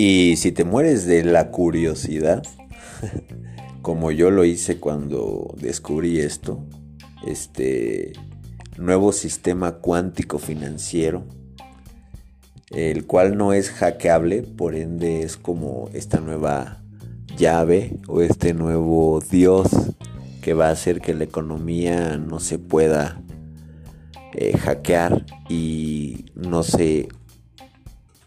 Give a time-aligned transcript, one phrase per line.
[0.00, 2.44] Y si te mueres de la curiosidad,
[3.82, 6.64] como yo lo hice cuando descubrí esto,
[7.26, 8.12] este
[8.76, 11.24] nuevo sistema cuántico financiero,
[12.70, 16.80] el cual no es hackeable, por ende es como esta nueva
[17.36, 19.68] llave o este nuevo Dios
[20.42, 23.20] que va a hacer que la economía no se pueda
[24.34, 27.08] eh, hackear y no se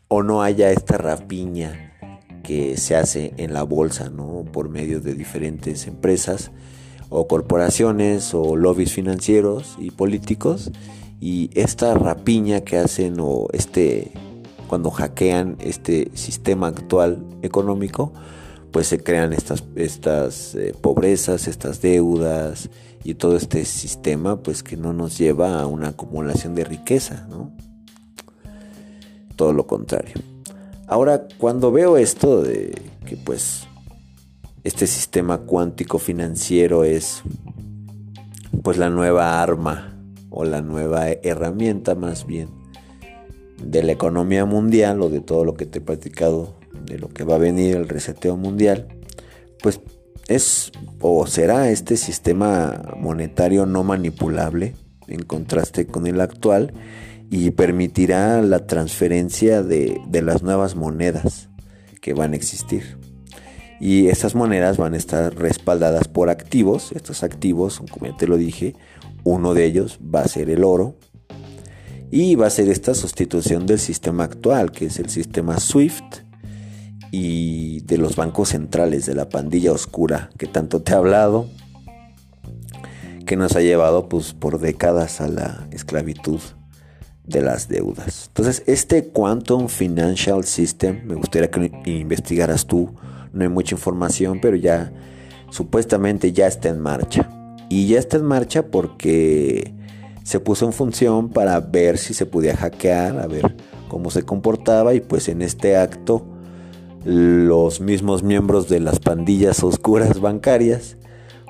[0.07, 1.93] o no haya esta rapiña
[2.43, 4.45] que se hace en la bolsa, ¿no?
[4.51, 6.51] Por medio de diferentes empresas
[7.09, 10.71] o corporaciones o lobbies financieros y políticos
[11.19, 14.11] y esta rapiña que hacen o este
[14.67, 18.13] cuando hackean este sistema actual económico
[18.71, 22.69] pues se crean estas, estas eh, pobrezas, estas deudas
[23.03, 27.51] y todo este sistema pues que no nos lleva a una acumulación de riqueza, ¿no?
[29.35, 30.15] Todo lo contrario.
[30.87, 33.67] Ahora, cuando veo esto de que pues
[34.63, 37.23] este sistema cuántico financiero es
[38.61, 39.97] pues la nueva arma
[40.29, 42.49] o la nueva herramienta más bien
[43.63, 47.23] de la economía mundial o de todo lo que te he platicado de lo que
[47.23, 48.87] va a venir el reseteo mundial,
[49.61, 49.79] pues
[50.31, 54.75] es o será este sistema monetario no manipulable
[55.07, 56.73] en contraste con el actual
[57.29, 61.49] y permitirá la transferencia de, de las nuevas monedas
[62.01, 62.97] que van a existir.
[63.79, 66.91] Y estas monedas van a estar respaldadas por activos.
[66.91, 68.75] Estos activos, como ya te lo dije,
[69.23, 70.97] uno de ellos va a ser el oro.
[72.11, 76.30] Y va a ser esta sustitución del sistema actual, que es el sistema SWIFT,
[77.11, 81.47] y de los bancos centrales, de la pandilla oscura que tanto te he hablado,
[83.25, 86.39] que nos ha llevado pues, por décadas a la esclavitud
[87.25, 88.27] de las deudas.
[88.27, 92.95] Entonces, este Quantum Financial System, me gustaría que investigaras tú,
[93.33, 94.91] no hay mucha información, pero ya
[95.49, 97.29] supuestamente ya está en marcha.
[97.69, 99.73] Y ya está en marcha porque
[100.23, 103.55] se puso en función para ver si se podía hackear, a ver
[103.87, 106.25] cómo se comportaba y pues en este acto
[107.03, 110.97] los mismos miembros de las pandillas oscuras bancarias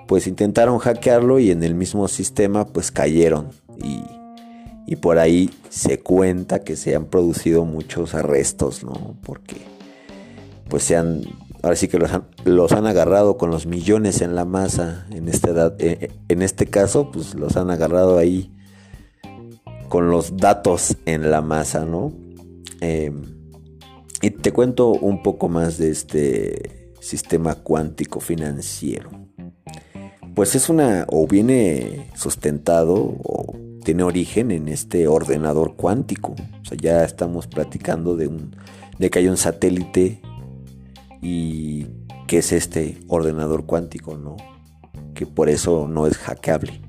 [0.07, 3.49] pues intentaron hackearlo y en el mismo sistema pues cayeron
[3.81, 4.01] y,
[4.85, 9.15] y por ahí se cuenta que se han producido muchos arrestos, ¿no?
[9.23, 9.55] Porque
[10.67, 11.21] pues se han,
[11.63, 15.29] ahora sí que los han, los han agarrado con los millones en la masa, en,
[15.29, 18.51] esta edad, eh, en este caso pues los han agarrado ahí
[19.87, 22.11] con los datos en la masa, ¿no?
[22.81, 23.11] Eh,
[24.21, 29.09] y te cuento un poco más de este sistema cuántico financiero.
[30.35, 36.35] Pues es una, o viene sustentado, o tiene origen en este ordenador cuántico.
[36.61, 38.55] O sea, ya estamos platicando de, un,
[38.99, 40.21] de que hay un satélite
[41.21, 41.87] y
[42.27, 44.37] que es este ordenador cuántico, ¿no?
[45.15, 46.79] Que por eso no es hackeable.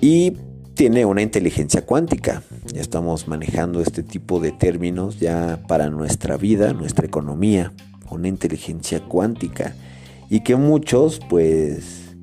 [0.00, 0.36] Y
[0.74, 2.42] tiene una inteligencia cuántica.
[2.72, 7.72] Ya estamos manejando este tipo de términos ya para nuestra vida, nuestra economía,
[8.10, 9.74] una inteligencia cuántica.
[10.28, 12.16] Y que muchos pues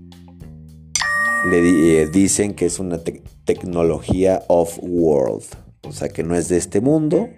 [1.49, 2.99] le eh, dicen que es una
[3.45, 5.43] tecnología off-world.
[5.83, 7.29] O sea que no es de este mundo.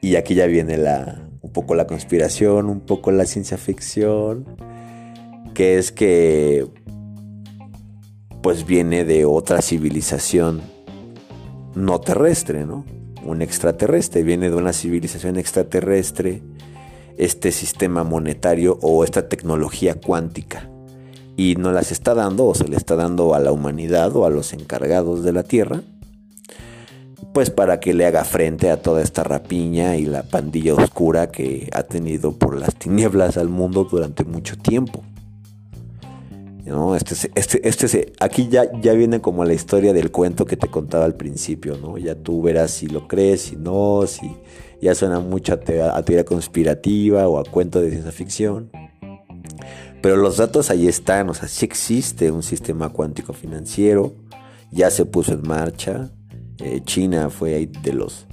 [0.00, 4.56] Y aquí ya viene la, un poco la conspiración, un poco la ciencia ficción.
[5.54, 6.66] Que es que
[8.44, 10.60] pues viene de otra civilización
[11.74, 12.84] no terrestre, ¿no?
[13.24, 16.42] Un extraterrestre, viene de una civilización extraterrestre,
[17.16, 20.68] este sistema monetario o esta tecnología cuántica.
[21.38, 24.30] Y no las está dando o se le está dando a la humanidad o a
[24.30, 25.80] los encargados de la Tierra,
[27.32, 31.70] pues para que le haga frente a toda esta rapiña y la pandilla oscura que
[31.72, 35.02] ha tenido por las tinieblas al mundo durante mucho tiempo.
[36.64, 36.96] ¿No?
[36.96, 41.04] Este, este, este, aquí ya, ya viene como la historia del cuento que te contaba
[41.04, 41.98] al principio, ¿no?
[41.98, 44.30] Ya tú verás si lo crees, si no, si
[44.80, 48.70] ya suena mucho a, teoría conspirativa o a cuento de ciencia ficción.
[50.02, 54.14] Pero los datos ahí están, o sea, sí existe un sistema cuántico financiero,
[54.70, 56.10] ya se puso en marcha,
[56.58, 58.26] eh, China fue ahí de los,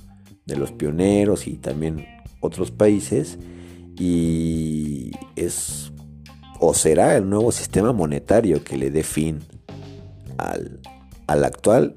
[0.46, 2.06] de los pioneros y también
[2.42, 3.38] otros países,
[3.98, 5.91] y es
[6.62, 9.40] o será el nuevo sistema monetario que le dé fin
[10.38, 10.80] al,
[11.28, 11.96] actual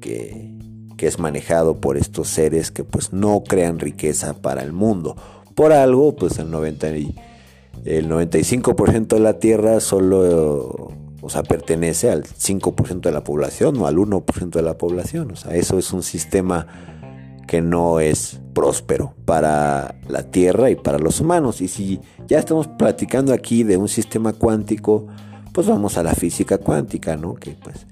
[0.00, 0.58] que,
[0.96, 5.16] que, es manejado por estos seres que pues no crean riqueza para el mundo.
[5.54, 12.24] Por algo, pues el, 90 el 95% de la Tierra solo o sea, pertenece al
[12.24, 15.30] 5% de la población o al 1% de la población.
[15.30, 16.66] O sea, eso es un sistema
[17.52, 21.60] que no es próspero para la Tierra y para los humanos.
[21.60, 25.06] Y si ya estamos platicando aquí de un sistema cuántico,
[25.52, 27.34] pues vamos a la física cuántica, ¿no?
[27.34, 27.86] Que pues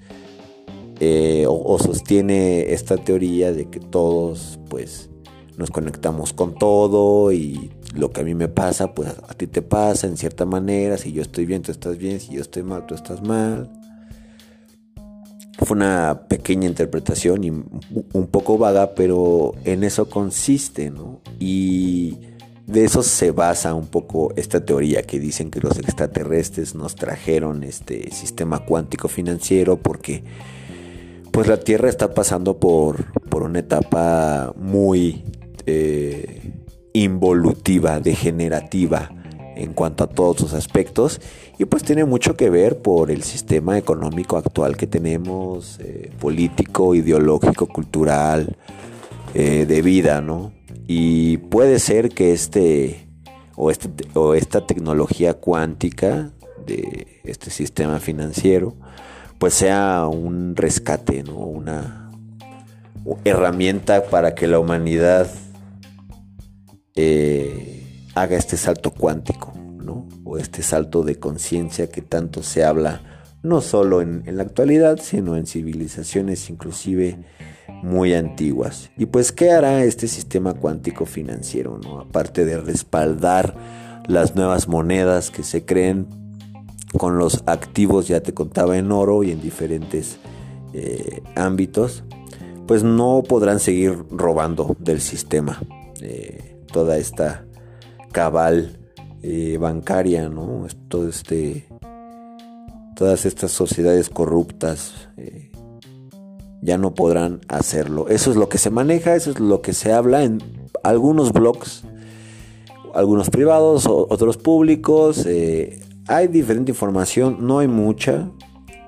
[0.98, 5.10] eh, o, sostiene esta teoría de que todos pues
[5.58, 9.60] nos conectamos con todo y lo que a mí me pasa pues a ti te
[9.60, 12.86] pasa en cierta manera, si yo estoy bien tú estás bien, si yo estoy mal
[12.86, 13.70] tú estás mal.
[15.64, 21.20] Fue una pequeña interpretación y un poco vaga, pero en eso consiste, ¿no?
[21.38, 22.18] Y
[22.66, 27.62] de eso se basa un poco esta teoría que dicen que los extraterrestres nos trajeron
[27.62, 30.22] este sistema cuántico financiero porque
[31.32, 35.24] pues la Tierra está pasando por, una etapa muy
[35.66, 36.52] eh,
[36.92, 39.10] involutiva, degenerativa
[39.62, 41.20] en cuanto a todos sus aspectos
[41.58, 46.94] y pues tiene mucho que ver por el sistema económico actual que tenemos, eh, político,
[46.94, 48.56] ideológico, cultural,
[49.34, 50.52] eh, de vida, ¿no?
[50.86, 53.06] Y puede ser que este
[53.56, 56.32] o, este o esta tecnología cuántica
[56.66, 58.74] de este sistema financiero
[59.38, 61.36] pues sea un rescate, ¿no?
[61.36, 62.10] Una
[63.24, 65.30] herramienta para que la humanidad
[66.94, 67.79] eh,
[68.14, 70.08] haga este salto cuántico, ¿no?
[70.24, 73.02] O este salto de conciencia que tanto se habla,
[73.42, 77.18] no solo en, la actualidad, sino en civilizaciones inclusive
[77.82, 78.90] muy antiguas.
[78.96, 82.00] Y pues, ¿qué hará este sistema cuántico financiero, ¿no?
[82.00, 83.54] Aparte de respaldar
[84.06, 86.06] las nuevas monedas que se creen
[86.98, 90.18] con los activos, ya te contaba, en oro y en diferentes
[90.72, 92.04] eh, ámbitos,
[92.66, 95.60] pues no podrán seguir robando del sistema
[96.00, 97.44] eh, toda esta
[98.12, 98.78] cabal
[99.22, 100.66] eh, bancaria, ¿no?
[100.88, 101.66] Todo este,
[102.96, 105.08] todas estas sociedades corruptas
[106.62, 108.08] ya no podrán hacerlo.
[108.08, 110.42] Eso es lo que se maneja, eso es lo que se habla en
[110.82, 111.84] algunos blogs,
[112.94, 115.26] algunos privados, otros públicos.
[116.06, 118.30] Hay diferente información, no hay mucha,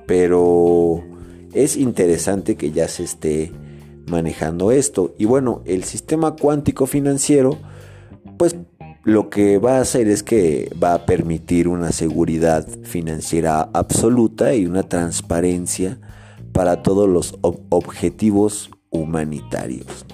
[0.07, 1.03] pero
[1.53, 3.53] es interesante que ya se esté
[4.07, 5.15] manejando esto.
[5.19, 7.59] Y bueno, el sistema cuántico financiero,
[8.39, 8.57] pues
[9.05, 14.67] lo que va a hacer es que va a permitir una seguridad financiera absoluta y
[14.67, 15.99] una transparencia
[16.53, 20.07] para todos los objetivos humanitarios.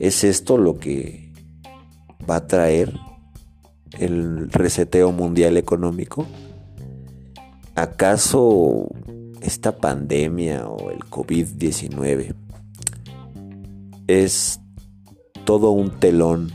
[0.00, 1.32] Es esto lo que
[2.28, 2.92] va a traer
[3.98, 6.26] el reseteo mundial económico?
[7.74, 8.88] ¿Acaso
[9.40, 12.34] esta pandemia o el COVID-19
[14.06, 14.60] es
[15.44, 16.52] todo un telón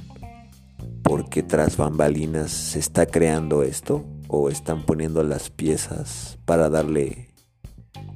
[1.09, 7.29] porque tras bambalinas se está creando esto o están poniendo las piezas para darle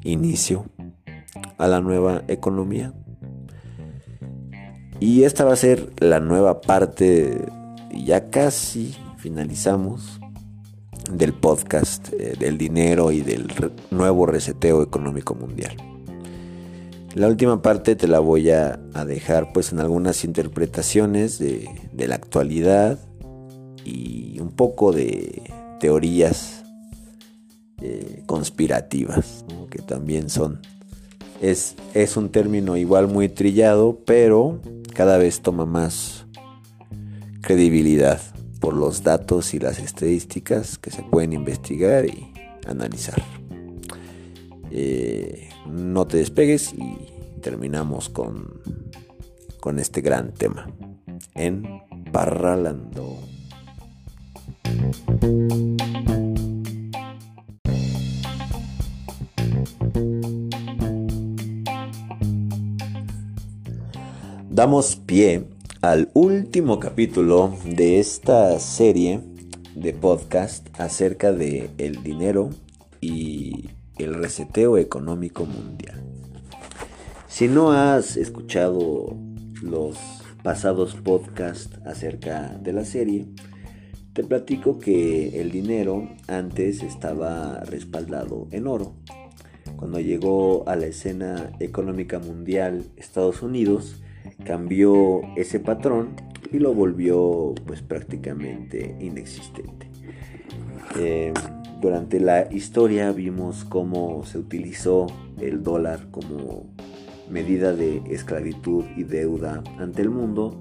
[0.04, 0.66] inicio
[1.58, 2.94] a la nueva economía?
[5.00, 7.44] Y esta va a ser la nueva parte,
[7.92, 10.20] ya casi finalizamos
[11.12, 13.48] del podcast eh, del dinero y del
[13.90, 15.76] nuevo reseteo económico mundial.
[17.16, 21.68] La última parte te la voy a, dejar pues en algunas interpretaciones de,
[21.98, 23.00] la actualidad
[23.86, 25.44] y un poco de
[25.80, 26.64] teorías
[27.82, 30.60] eh, conspirativas, que también son,
[31.42, 34.60] es, es un término igual muy trillado, pero
[34.94, 36.26] cada vez toma más
[37.42, 38.22] credibilidad
[38.60, 42.32] por los datos y las estadísticas que se pueden investigar y
[42.66, 43.22] analizar.
[44.72, 46.96] Eh, no te despegues y
[47.42, 48.62] terminamos con,
[49.60, 50.68] con este gran tema
[51.36, 53.20] en Parralando.
[64.50, 65.48] Damos pie
[65.82, 69.20] al último capítulo de esta serie
[69.76, 72.52] de podcast acerca de el dinero
[73.02, 76.04] y el reseteo económico mundial.
[77.28, 79.18] Si no has escuchado
[79.62, 79.98] los
[80.44, 83.26] pasados podcasts acerca de la serie,
[84.14, 88.94] te platico que el dinero antes estaba respaldado en oro.
[89.78, 94.04] Cuando llegó a la escena económica mundial Estados Unidos,
[94.46, 96.16] cambió ese patrón
[96.52, 99.88] y lo volvió pues prácticamente inexistente.
[101.00, 101.34] Eh,
[101.82, 105.08] durante la historia vimos cómo se utilizó
[105.42, 106.68] el dólar como
[107.30, 110.58] medida de esclavitud y deuda ante el mundo.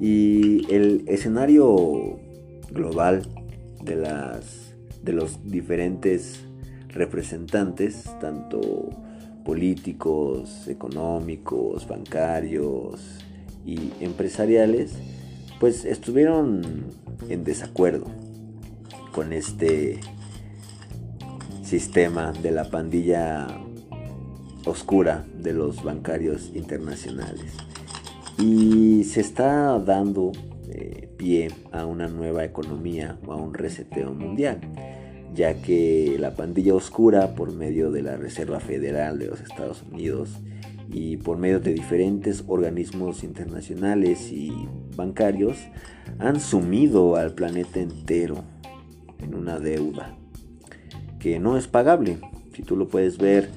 [0.00, 2.18] Y el escenario
[2.72, 3.22] global
[3.84, 4.62] de las
[5.02, 6.44] de los diferentes
[6.88, 8.60] representantes, tanto
[9.44, 13.00] políticos, económicos, bancarios
[13.66, 14.92] y empresariales,
[15.58, 16.62] pues estuvieron
[17.28, 18.06] en desacuerdo
[19.12, 20.00] con este
[21.64, 23.46] sistema de la pandilla
[24.66, 27.52] oscura de los bancarios internacionales.
[28.38, 30.32] Y se está dando
[30.68, 34.60] eh, pie a una nueva economía o a un reseteo mundial,
[35.34, 40.40] ya que la pandilla oscura, por medio de la Reserva Federal de los Estados Unidos
[40.90, 44.52] y por medio de diferentes organismos internacionales y
[44.96, 45.58] bancarios,
[46.18, 48.44] han sumido al planeta entero
[49.22, 50.16] en una deuda
[51.18, 52.18] que no es pagable.
[52.54, 53.48] Si tú lo puedes ver,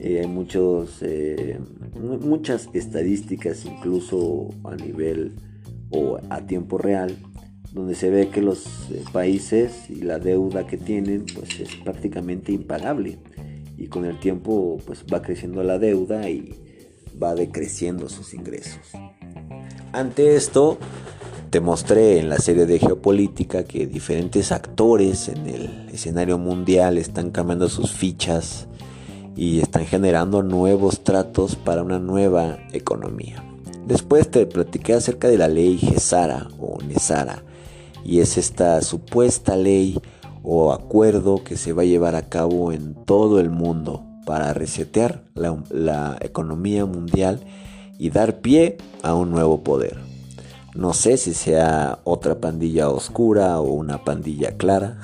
[0.00, 1.58] eh, hay muchos, eh,
[1.94, 5.34] muchas estadísticas, incluso a nivel
[5.90, 7.14] o a tiempo real,
[7.72, 12.50] donde se ve que los eh, países y la deuda que tienen pues es prácticamente
[12.50, 13.18] impagable
[13.76, 16.54] y con el tiempo pues va creciendo la deuda y
[17.22, 18.80] va decreciendo sus ingresos.
[19.92, 20.78] Ante esto
[21.50, 27.30] te mostré en la serie de geopolítica que diferentes actores en el escenario mundial están
[27.30, 28.66] cambiando sus fichas
[29.36, 33.44] y están generando nuevos tratos para una nueva economía.
[33.86, 37.42] Después te platiqué acerca de la ley GESARA o NESARA
[38.04, 39.98] y es esta supuesta ley
[40.42, 45.24] o acuerdo que se va a llevar a cabo en todo el mundo para resetear
[45.34, 47.40] la, la economía mundial
[47.98, 49.98] y dar pie a un nuevo poder.
[50.74, 54.98] No sé si sea otra pandilla oscura o una pandilla clara.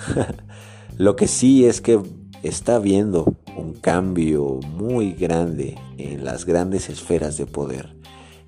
[0.97, 2.01] Lo que sí es que
[2.49, 7.97] está habiendo un cambio muy grande en las grandes esferas de poder.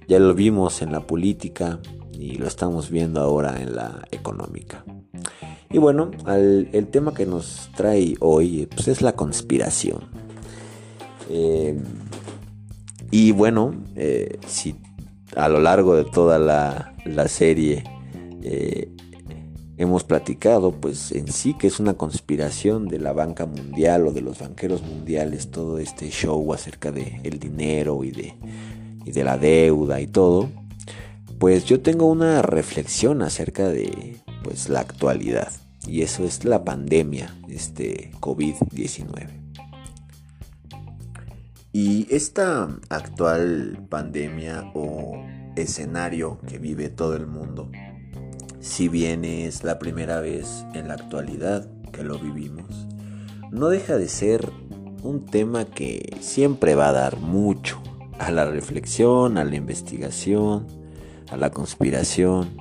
[0.06, 1.80] Ya lo vimos en la política
[2.12, 4.84] y lo estamos viendo ahora en la económica.
[5.70, 10.00] Y bueno, el tema que nos trae hoy pues, es la conspiración.
[11.28, 11.78] Eh,
[13.10, 14.76] y bueno, eh, si
[15.36, 16.94] a lo largo de toda la,
[17.28, 17.84] serie
[18.42, 18.90] eh,
[19.78, 24.20] hemos platicado, pues en sí que es una conspiración de la banca mundial o de
[24.20, 28.34] los banqueros mundiales, todo este show acerca de el dinero y de,
[29.04, 30.50] y de la deuda y todo,
[31.38, 35.52] pues yo tengo una reflexión acerca de pues la actualidad
[35.86, 39.28] y eso es la pandemia, este COVID-19.
[41.72, 45.22] Y esta actual pandemia o
[45.54, 47.70] escenario que vive todo el mundo,
[48.68, 52.66] si bien es la primera vez en la actualidad que lo vivimos,
[53.50, 54.52] no deja de ser
[55.02, 57.80] un tema que siempre va a dar mucho
[58.18, 60.66] a la reflexión, a la investigación,
[61.30, 62.56] a la conspiración,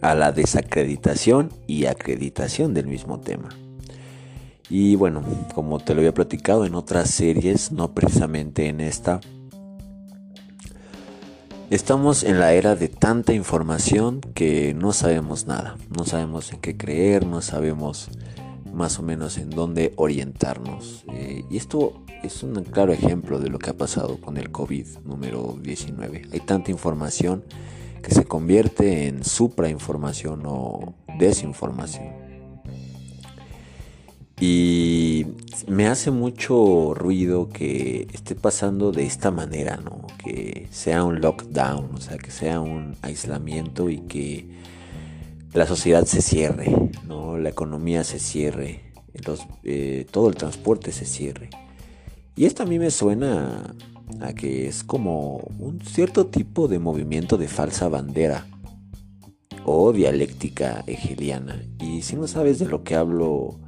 [0.00, 3.50] a la desacreditación y acreditación del mismo tema.
[4.70, 5.22] Y bueno,
[5.54, 9.20] como te lo había platicado en otras series, no precisamente en esta,
[11.70, 16.76] Estamos en la era de tanta información que no sabemos nada, no sabemos en qué
[16.76, 18.10] creer, no sabemos
[18.72, 21.04] más o menos en dónde orientarnos.
[21.12, 24.84] Eh, y esto es un claro ejemplo de lo que ha pasado con el COVID
[25.04, 26.22] número 19.
[26.32, 27.44] Hay tanta información
[28.02, 32.29] que se convierte en suprainformación o desinformación.
[34.40, 35.26] Y
[35.68, 40.06] me hace mucho ruido que esté pasando de esta manera, ¿no?
[40.24, 44.48] Que sea un lockdown, o sea, que sea un aislamiento y que
[45.52, 46.74] la sociedad se cierre,
[47.06, 47.36] ¿no?
[47.36, 48.92] La economía se cierre,
[49.64, 51.50] eh, todo el transporte se cierre.
[52.34, 53.74] Y esto a mí me suena
[54.20, 58.46] a que es como un cierto tipo de movimiento de falsa bandera
[59.64, 61.62] o dialéctica hegeliana.
[61.78, 63.58] Y si no sabes de lo que hablo,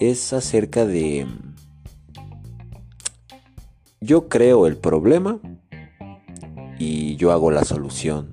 [0.00, 1.26] es acerca de
[4.00, 5.40] yo creo el problema
[6.78, 8.28] y yo hago la solución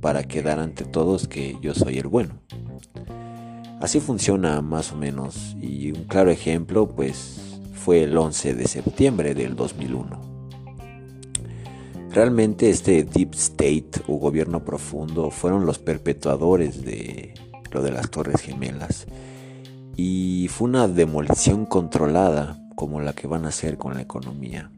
[0.00, 2.40] para quedar ante todos que yo soy el bueno.
[3.80, 9.34] Así funciona más o menos y un claro ejemplo pues fue el 11 de septiembre
[9.34, 10.20] del 2001.
[12.10, 17.34] Realmente este Deep State o gobierno profundo fueron los perpetuadores de
[17.70, 19.06] lo de las Torres Gemelas
[20.02, 24.70] y fue una demolición controlada como la que van a hacer con la economía.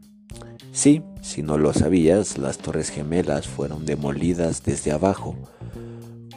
[0.73, 5.37] Sí, si no lo sabías, las Torres Gemelas fueron demolidas desde abajo.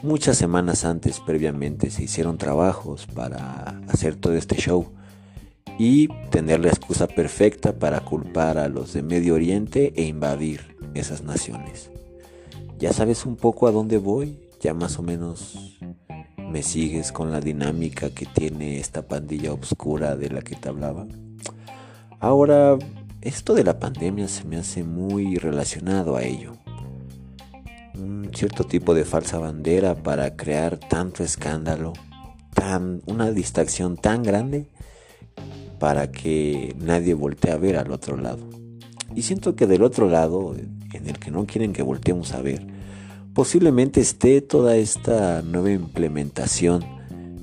[0.03, 4.93] Muchas semanas antes, previamente, se hicieron trabajos para hacer todo este show
[5.77, 11.23] y tener la excusa perfecta para culpar a los de Medio Oriente e invadir esas
[11.23, 11.91] naciones.
[12.79, 14.39] ¿Ya sabes un poco a dónde voy?
[14.61, 15.76] ¿Ya más o menos
[16.49, 21.05] me sigues con la dinámica que tiene esta pandilla oscura de la que te hablaba?
[22.19, 22.77] Ahora,
[23.21, 26.53] esto de la pandemia se me hace muy relacionado a ello.
[27.95, 31.93] Un cierto tipo de falsa bandera para crear tanto escándalo,
[32.53, 34.67] tan, una distracción tan grande
[35.79, 38.47] para que nadie voltee a ver al otro lado.
[39.15, 40.55] Y siento que del otro lado,
[40.93, 42.76] en el que no quieren que volteemos a ver,
[43.37, 46.83] posiblemente esté toda esta nueva implementación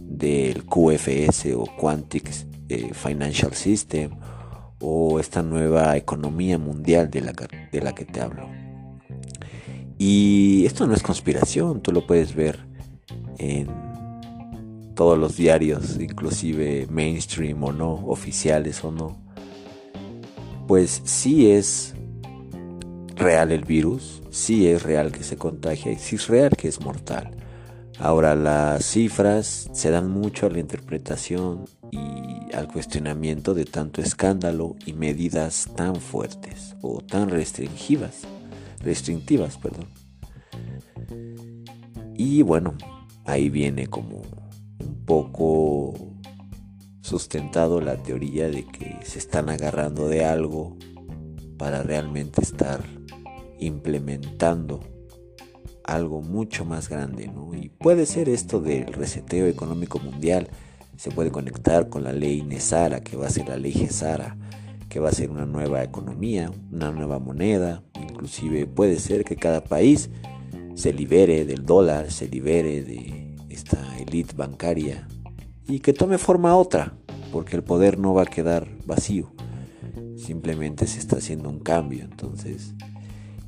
[0.09, 2.29] del QFS o Quantic
[2.69, 4.11] eh, Financial System
[4.81, 7.33] o esta nueva economía mundial de la,
[7.71, 8.49] de la que te hablo.
[9.97, 12.59] Y esto no es conspiración, tú lo puedes ver
[13.39, 13.69] en
[14.97, 19.17] todos los diarios, inclusive mainstream o no, oficiales o no.
[20.67, 21.95] Pues sí es
[23.17, 26.81] real el virus, sí es real que se contagia y sí es real que es
[26.81, 27.31] mortal.
[27.99, 34.75] Ahora las cifras se dan mucho a la interpretación y al cuestionamiento de tanto escándalo
[34.85, 38.23] y medidas tan fuertes o tan restringivas,
[38.81, 39.87] restrictivas, perdón.
[42.17, 42.75] Y bueno,
[43.25, 44.23] ahí viene como
[44.81, 45.95] un poco
[47.01, 50.77] sustentado la teoría de que se están agarrando de algo
[51.59, 52.83] para realmente estar
[53.65, 54.81] implementando
[55.85, 57.31] algo mucho más grande.
[57.61, 60.49] Y puede ser esto del reseteo económico mundial,
[60.97, 64.37] se puede conectar con la ley Nesara, que va a ser la ley Gesara,
[64.89, 69.65] que va a ser una nueva economía, una nueva moneda, inclusive puede ser que cada
[69.65, 70.11] país
[70.75, 75.09] se libere del dólar, se libere de esta élite bancaria
[75.67, 76.95] y que tome forma otra,
[77.33, 79.33] porque el poder no va a quedar vacío,
[80.17, 82.75] simplemente se está haciendo un cambio, entonces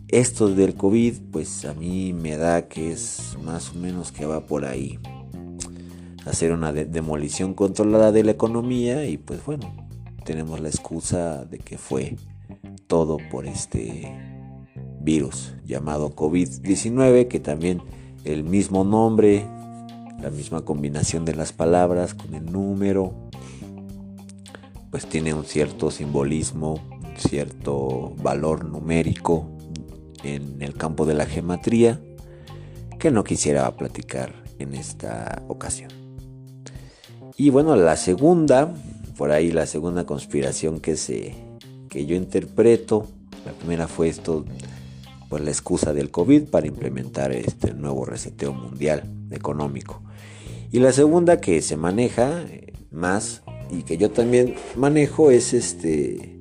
[0.09, 4.47] esto del COVID, pues a mí me da que es más o menos que va
[4.47, 4.99] por ahí.
[6.25, 9.75] Hacer una demolición controlada de la economía y pues bueno,
[10.25, 12.17] tenemos la excusa de que fue
[12.87, 14.13] todo por este
[15.01, 17.83] virus llamado COVID-19, que también
[18.25, 19.45] el mismo nombre,
[20.21, 23.13] la misma combinación de las palabras con el número,
[24.91, 29.56] pues tiene un cierto simbolismo, un cierto valor numérico
[30.27, 32.01] en el campo de la gematría
[32.99, 35.91] que no quisiera platicar en esta ocasión.
[37.37, 38.73] Y bueno, la segunda,
[39.17, 41.35] por ahí la segunda conspiración que, se,
[41.91, 43.07] que yo interpreto,
[43.45, 44.45] la primera fue esto,
[45.29, 50.03] pues la excusa del COVID para implementar este nuevo reseteo mundial económico.
[50.73, 56.41] Y la segunda que se maneja eh, más y que yo también manejo es este,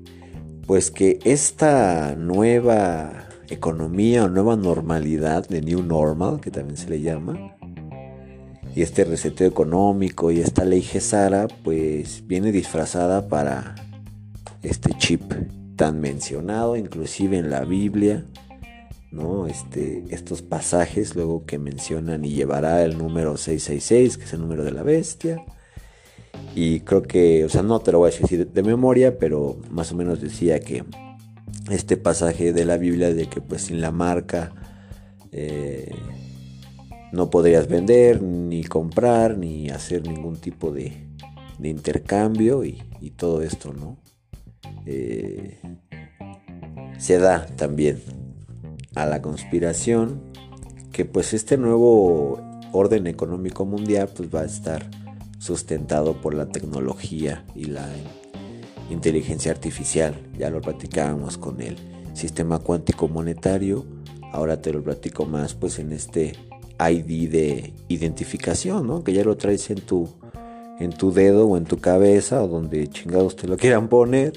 [0.66, 7.02] pues que esta nueva economía o nueva normalidad, de New Normal, que también se le
[7.02, 7.56] llama,
[8.76, 13.76] y este reseteo económico y esta ley Gesara, pues viene disfrazada para
[14.64, 15.22] este chip
[15.78, 18.26] tan mencionado, inclusive en la Biblia,
[19.12, 19.48] ¿no?
[19.48, 24.66] Este, estos pasajes luego que mencionan y llevará el número 666, que es el número
[24.66, 25.42] de la bestia.
[26.54, 29.94] Y creo que, o sea, no te lo voy a decir de memoria, pero más
[29.94, 30.84] o menos decía que
[31.70, 34.52] este pasaje de la Biblia de que pues sin la marca
[35.32, 35.94] eh,
[37.12, 41.06] no podrías vender, ni comprar, ni hacer ningún tipo de,
[41.64, 42.82] intercambio y,
[43.16, 43.98] todo esto, ¿no?
[44.86, 45.60] Eh,
[46.98, 48.02] se da también
[48.96, 50.22] a la conspiración
[50.92, 52.40] que pues este nuevo
[52.72, 54.90] orden económico mundial pues va a estar
[55.40, 57.88] sustentado por la tecnología y la
[58.90, 61.78] inteligencia artificial, ya lo platicábamos con el
[62.14, 63.86] sistema cuántico monetario,
[64.32, 66.34] ahora te lo platico más pues en este
[66.80, 69.04] ID de identificación, ¿no?
[69.04, 70.10] que ya lo traes en tu,
[70.80, 74.34] en tu dedo o en tu cabeza o donde chingados te lo quieran poner.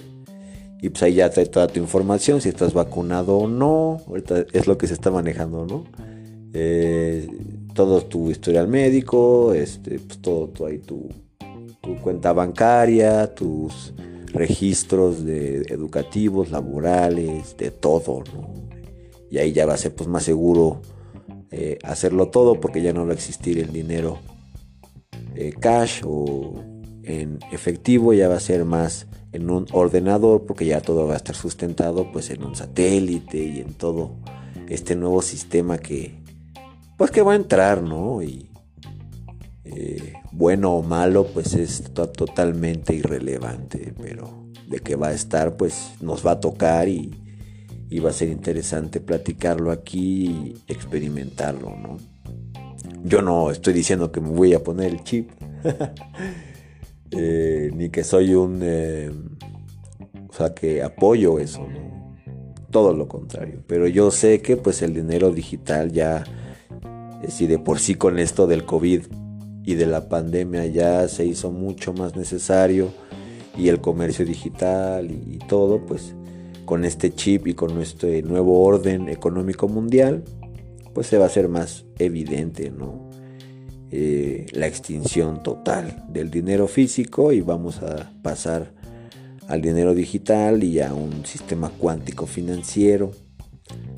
[0.81, 4.69] Y pues ahí ya trae toda tu información, si estás vacunado o no, ahorita es
[4.69, 5.85] lo que se está manejando, ¿no?
[6.55, 7.29] Eh,
[7.75, 11.09] todo tu historial médico, este, pues todo, todo ahí tu,
[11.81, 13.93] tu cuenta bancaria, tus
[14.33, 18.23] registros de educativos, laborales, de todo,
[19.31, 20.81] Y ahí ya va a ser pues más seguro
[21.51, 24.19] eh, hacerlo todo porque ya no va a existir el dinero
[25.35, 26.62] eh, cash o
[27.05, 31.17] en efectivo, ya va a ser más en un ordenador porque ya todo va a
[31.17, 34.17] estar sustentado pues en un satélite y en todo
[34.69, 36.19] este nuevo sistema que
[36.97, 38.23] pues que va a entrar, ¿no?
[38.23, 38.51] Y
[39.71, 45.93] eh, bueno o malo, pues es totalmente irrelevante, pero de que va a estar, pues
[46.01, 47.15] nos va a tocar y,
[48.03, 51.97] va a ser interesante platicarlo aquí y experimentarlo, ¿no?
[53.05, 55.31] Yo no estoy diciendo que me voy a poner el chip,
[57.11, 59.11] eh, ni que soy un, eh,
[60.31, 62.17] sea, que apoyo eso, ¿no?
[62.71, 63.63] Todo lo contrario.
[63.67, 66.25] Pero yo sé que pues el dinero digital ya,
[67.29, 69.07] si de por sí con esto del COVID
[69.69, 72.89] y de la pandemia ya se hizo mucho más necesario
[73.55, 76.15] y el comercio digital y, todo, pues
[76.65, 80.25] con este chip y con este nuevo orden económico mundial,
[80.95, 83.11] pues se va a hacer más evidente, ¿no?
[83.91, 88.73] Eh, la extinción total del dinero físico y vamos a pasar
[89.49, 93.11] al dinero digital y a un sistema cuántico financiero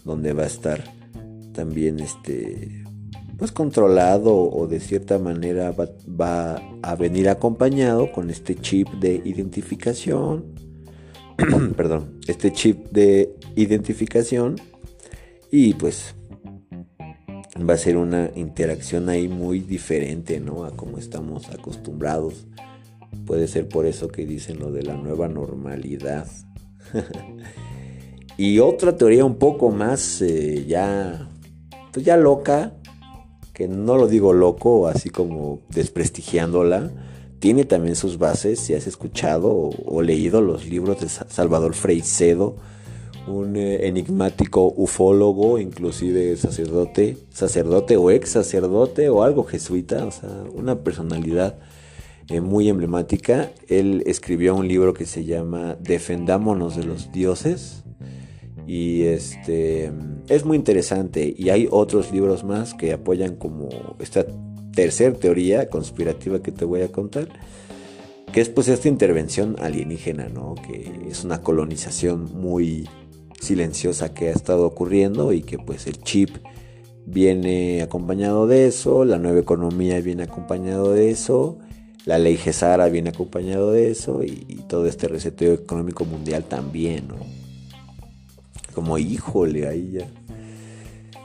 [0.05, 0.83] donde va a estar
[1.53, 2.81] también este
[3.41, 10.45] pues controlado o de cierta manera va, a venir acompañado con este chip de identificación.
[11.77, 14.57] Perdón este chip de identificación.
[15.51, 16.15] Y pues
[17.59, 22.47] va a ser una interacción ahí muy diferente no a como estamos acostumbrados.
[23.25, 26.27] Puede ser por eso que dicen lo de la nueva normalidad.
[28.37, 31.29] y otra teoría un poco más eh, ya,
[31.91, 32.75] pues ya loca,
[33.61, 36.91] que no lo digo loco, así como desprestigiándola,
[37.41, 42.57] tiene también sus bases, si has escuchado o, leído los libros de Salvador Freicedo,
[43.27, 50.31] un eh, enigmático ufólogo, inclusive sacerdote, sacerdote o ex sacerdote o algo jesuita, o sea,
[50.55, 51.59] una personalidad
[52.31, 53.51] eh, muy emblemática.
[53.69, 57.85] Él escribió un libro que se llama Defendámonos de los dioses.
[58.71, 59.91] Y este
[60.29, 61.35] es muy interesante.
[61.37, 64.25] Y hay otros libros más que apoyan como esta
[64.73, 67.29] tercera teoría conspirativa que te voy a contar.
[68.33, 70.55] Que es pues esta intervención alienígena, ¿no?
[70.55, 72.89] Que es una colonización muy
[73.41, 76.31] silenciosa que ha estado ocurriendo y que pues el chip
[77.07, 81.59] viene acompañado de eso, la nueva economía viene acompañado de eso
[82.05, 87.40] la ley Gesara viene acompañado de eso y, todo este reseteo económico mundial también, ¿no?
[88.75, 89.99] Como híjole, ahí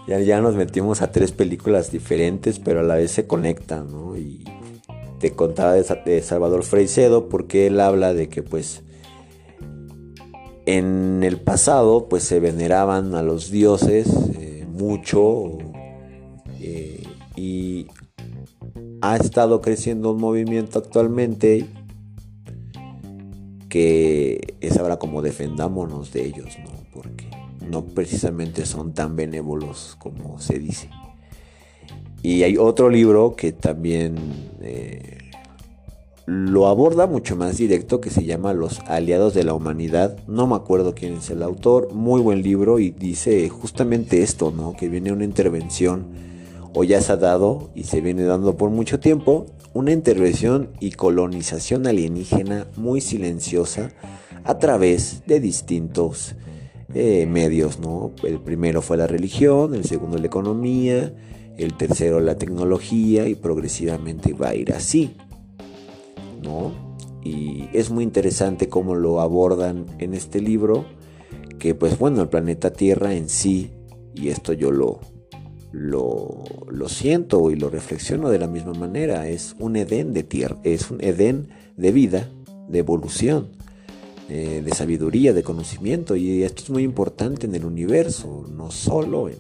[0.07, 4.17] ya, ya, nos metimos a tres películas diferentes, pero a la vez se conectan, ¿no?
[4.17, 4.43] Y
[5.19, 8.83] te contaba de, Salvador Freicedo porque él habla de que pues
[10.65, 15.57] en el pasado pues se veneraban a los dioses eh, mucho
[16.59, 17.03] eh,
[17.35, 17.87] y
[19.01, 21.67] ha estado creciendo un movimiento actualmente
[23.69, 26.74] que es ahora como defendámonos de ellos, ¿no?
[27.69, 30.89] No precisamente son tan benévolos como se dice.
[32.21, 34.15] Y hay otro libro que también
[34.61, 35.19] eh,
[36.25, 40.17] lo aborda mucho más directo que se llama Los aliados de la humanidad.
[40.27, 44.73] No me acuerdo quién es el autor, muy buen libro y dice justamente esto, ¿no?
[44.73, 46.07] Que viene una intervención
[46.73, 50.91] o ya se ha dado y se viene dando por mucho tiempo una intervención y
[50.91, 53.91] colonización alienígena muy silenciosa
[54.43, 56.35] a través de distintos
[56.95, 58.13] eh, medios, ¿no?
[58.23, 61.13] El primero fue la religión, el segundo la economía,
[61.57, 65.17] el tercero la tecnología y progresivamente va a ir así,
[66.41, 66.71] ¿no?
[67.21, 70.85] Y es muy interesante cómo lo abordan en este libro,
[71.59, 73.71] que pues bueno, el planeta Tierra en sí,
[74.13, 75.01] y esto yo lo,
[75.73, 79.27] lo, siento y lo reflexiono de la misma manera.
[79.27, 82.29] Es un Edén de tierra, es un Edén de vida,
[82.69, 83.49] de evolución,
[84.29, 86.15] eh, de sabiduría, de conocimiento.
[86.15, 89.37] Y esto es muy importante en el universo, no solo en,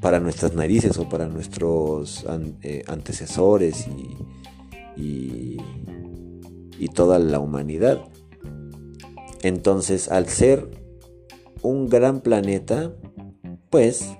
[0.00, 2.24] para nuestras narices o para nuestros
[2.62, 5.56] eh, antecesores y, y,
[6.78, 8.04] y toda la humanidad.
[9.42, 10.68] Entonces, al ser
[11.62, 12.92] un gran planeta,
[13.70, 14.10] pues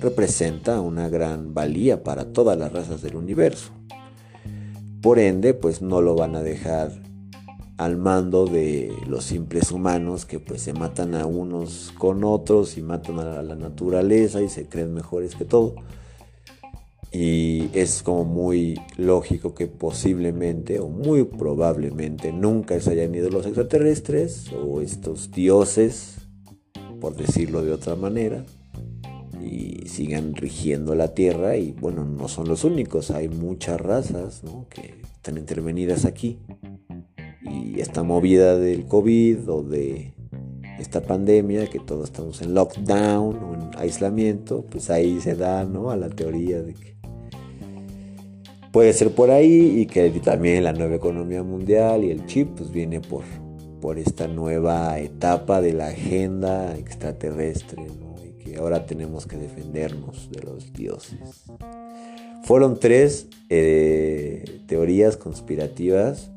[0.00, 3.72] representa una gran valía para todas las razas del universo.
[5.00, 6.92] Por ende, pues no lo van a dejar
[7.76, 12.82] al mando de los simples humanos que pues se matan a unos con otros y
[12.82, 15.74] matan a la naturaleza y se creen mejores que todo.
[17.10, 23.46] Y es como muy lógico que posiblemente o muy probablemente nunca se hayan ido los
[23.46, 26.16] extraterrestres o estos dioses,
[27.00, 28.44] por decirlo de otra manera,
[29.40, 35.00] y sigan rigiendo la tierra y bueno, no son los únicos, hay muchas razas que
[35.16, 36.38] están intervenidas aquí
[37.44, 40.12] y esta movida del COVID o de
[40.78, 45.90] esta pandemia, que todos estamos en lockdown o en aislamiento, pues ahí se da ¿no?
[45.90, 46.96] a la teoría de que
[48.72, 52.72] puede ser por ahí y que también la nueva economía mundial y el chip pues
[52.72, 53.22] viene por,
[53.80, 57.86] por esta nueva etapa de la agenda extraterrestre
[58.56, 61.44] ahora tenemos que defendernos de los dioses.
[62.44, 66.30] Fueron tres eh, teorías conspirativas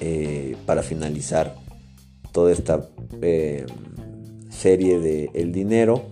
[0.00, 1.54] eh, para finalizar
[2.32, 2.88] toda esta
[3.20, 3.66] eh,
[4.48, 6.06] serie de el dinero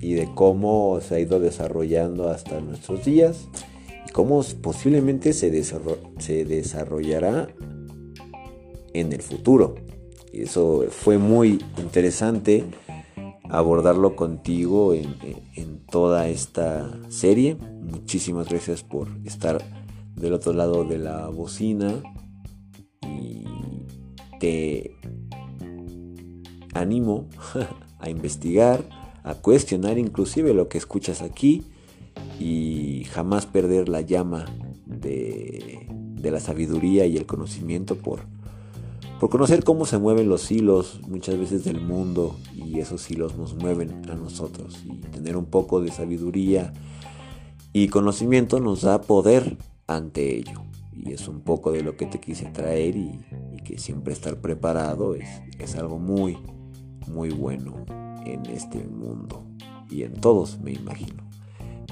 [0.00, 3.48] y de cómo se ha ido desarrollando hasta nuestros días
[4.08, 7.48] y cómo posiblemente se, desarrollará
[8.92, 9.76] en el futuro.
[10.32, 12.64] Eso fue muy interesante
[13.48, 15.14] abordarlo contigo en,
[15.54, 17.56] en, toda esta serie.
[17.82, 19.62] Muchísimas gracias por estar
[20.16, 22.02] del otro lado de la bocina
[24.38, 24.96] te
[26.74, 27.26] animo
[27.98, 28.84] a investigar,
[29.24, 31.64] a cuestionar inclusive lo que escuchas aquí
[32.38, 34.44] y jamás perder la llama
[34.84, 35.86] de,
[36.22, 38.26] la sabiduría y el conocimiento por
[39.30, 44.02] conocer cómo se mueven los hilos muchas veces del mundo y esos hilos nos mueven
[44.10, 44.82] a nosotros.
[44.84, 46.72] Y tener un poco de sabiduría
[47.72, 50.65] y conocimiento nos da poder ante ello
[50.96, 53.20] y es un poco de lo que te quise traer y,
[53.64, 55.28] que siempre estar preparado es,
[55.58, 56.38] es algo muy
[57.08, 57.84] muy bueno
[58.24, 59.44] en este mundo
[59.90, 61.28] y en todos me imagino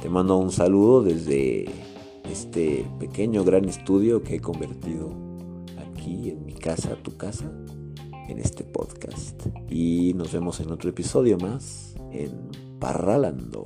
[0.00, 1.64] te mando un saludo desde
[2.30, 5.24] este pequeño gran estudio que he convertido
[6.30, 7.50] en mi casa, tu casa,
[8.28, 9.40] en este podcast.
[9.68, 13.64] Y nos vemos en otro episodio más en Parralando.